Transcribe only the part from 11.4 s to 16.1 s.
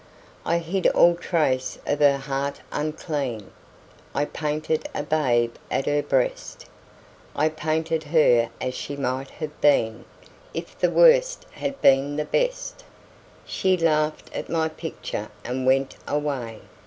had been the Best. She laughed at my picture and went